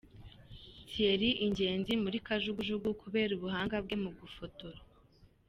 Thierry 0.89 1.31
Ingenzi 1.45 1.93
muri 2.03 2.17
kajugujugu 2.25 2.87
kubera 3.01 3.31
ubuhanga 3.37 3.75
bwe 3.83 3.95
mu 4.03 4.09
gufotora. 4.19 4.79